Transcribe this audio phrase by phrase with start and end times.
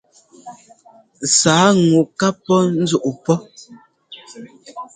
[1.37, 2.59] Sǎa ŋu ŋkaa pɔ́
[2.89, 3.35] zuʼu pɔ́.